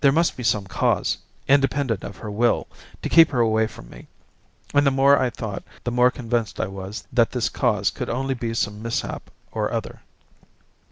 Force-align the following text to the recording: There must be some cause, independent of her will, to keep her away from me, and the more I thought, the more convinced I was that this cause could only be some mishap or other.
There 0.00 0.10
must 0.10 0.36
be 0.36 0.42
some 0.42 0.66
cause, 0.66 1.18
independent 1.46 2.02
of 2.02 2.16
her 2.16 2.32
will, 2.32 2.66
to 3.00 3.08
keep 3.08 3.30
her 3.30 3.38
away 3.38 3.68
from 3.68 3.88
me, 3.90 4.08
and 4.74 4.84
the 4.84 4.90
more 4.90 5.16
I 5.16 5.30
thought, 5.30 5.62
the 5.84 5.92
more 5.92 6.10
convinced 6.10 6.58
I 6.58 6.66
was 6.66 7.06
that 7.12 7.30
this 7.30 7.48
cause 7.48 7.88
could 7.88 8.10
only 8.10 8.34
be 8.34 8.54
some 8.54 8.82
mishap 8.82 9.30
or 9.52 9.72
other. 9.72 10.00